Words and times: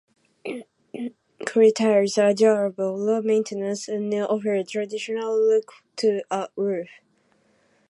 Clay 1.45 1.69
tiles 1.69 2.17
are 2.17 2.33
durable, 2.33 2.97
low-maintenance, 2.97 3.87
and 3.87 4.11
offer 4.15 4.55
a 4.55 4.63
traditional 4.63 5.39
look 5.39 5.73
to 5.95 6.23
a 6.31 6.49
roof. 6.55 6.89